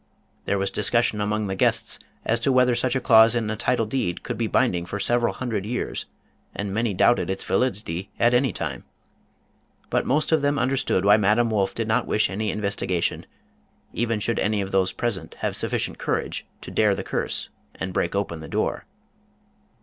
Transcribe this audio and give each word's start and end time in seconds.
There 0.45 0.57
was 0.57 0.71
dis 0.71 0.89
cussion 0.89 1.21
among 1.21 1.45
the 1.45 1.53
guests 1.55 1.99
as 2.25 2.39
to 2.39 2.51
whether 2.51 2.73
such 2.73 2.95
a 2.95 2.99
clause 2.99 3.35
in 3.35 3.51
a 3.51 3.55
title 3.55 3.85
deed 3.85 4.23
could 4.23 4.35
be 4.35 4.47
binding 4.47 4.83
for 4.83 4.99
several 4.99 5.31
hundred 5.35 5.63
years, 5.63 6.07
and 6.55 6.73
many 6.73 6.95
doubted 6.95 7.29
its 7.29 7.43
validity 7.43 8.09
at 8.19 8.33
any 8.33 8.51
time. 8.51 8.83
But 9.91 10.07
most 10.07 10.31
of 10.31 10.41
them 10.41 10.57
understood 10.57 11.05
why 11.05 11.17
Madame 11.17 11.51
Wolff 11.51 11.75
did 11.75 11.87
not 11.87 12.07
wish 12.07 12.31
any 12.31 12.49
in 12.49 12.59
vestigation, 12.61 13.27
even 13.93 14.19
should 14.19 14.39
any 14.39 14.59
of 14.59 14.71
those 14.71 14.91
present 14.91 15.35
have 15.41 15.55
sufficient 15.55 15.99
courage 15.99 16.47
to 16.61 16.71
dare 16.71 16.95
the 16.95 17.03
curse 17.03 17.49
and 17.75 17.93
break 17.93 18.15
open 18.15 18.39
the 18.39 18.47
door. 18.49 18.85